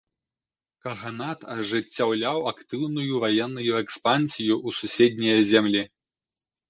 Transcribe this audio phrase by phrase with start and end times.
[0.85, 5.83] Каганат ажыццяўляў актыўную ваенную экспансію ў суседнія землі.